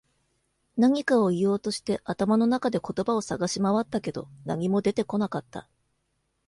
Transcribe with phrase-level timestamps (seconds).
[0.77, 5.69] 何かを言おうとして、頭の中で言葉を探し回ったけど、何も出てこなかった。